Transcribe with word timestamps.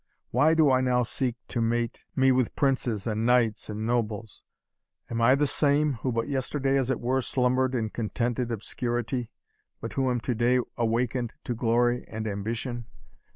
Why 0.31 0.55
do 0.55 0.71
I 0.71 0.81
now 0.81 1.03
seek 1.03 1.35
to 1.49 1.61
mate 1.61 2.05
me 2.15 2.31
with 2.31 2.55
princes, 2.55 3.05
and 3.05 3.23
knights, 3.23 3.69
and 3.69 3.85
nobles? 3.85 4.41
Am 5.11 5.21
I 5.21 5.35
the 5.35 5.45
same, 5.45 5.99
who 6.01 6.11
but 6.11 6.27
yesterday, 6.27 6.75
as 6.75 6.89
it 6.89 6.99
were, 6.99 7.21
slumbered 7.21 7.75
in 7.75 7.91
contented 7.91 8.51
obscurity, 8.51 9.29
but 9.79 9.93
who 9.93 10.09
am 10.09 10.19
to 10.21 10.33
day 10.33 10.57
awakened 10.75 11.33
to 11.43 11.53
glory 11.53 12.03
and 12.07 12.25
ambition? 12.27 12.85